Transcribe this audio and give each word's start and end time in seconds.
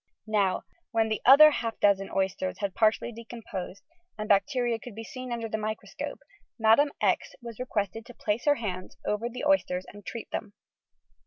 Now, 0.25 0.63
when 0.89 1.09
the 1.09 1.21
other 1.27 1.51
half 1.51 1.79
dozen 1.79 2.09
oysters 2.09 2.57
had 2.57 2.73
partially 2.73 3.13
decom 3.13 3.43
posed 3.51 3.83
and 4.17 4.27
bacteria 4.27 4.79
could 4.79 4.95
be 4.95 5.03
seen 5.03 5.31
under 5.31 5.47
the 5.47 5.59
microscope, 5.59 6.21
Madam 6.57 6.89
X. 7.03 7.35
was 7.39 7.59
requested 7.59 8.07
to 8.07 8.15
place 8.15 8.45
her 8.45 8.55
hands 8.55 8.97
over 9.05 9.29
the 9.29 9.45
oysters 9.45 9.85
and 9.93 10.03
treat 10.03 10.31
them. 10.31 10.53